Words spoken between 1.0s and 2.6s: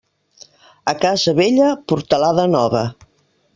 casa vella, portalada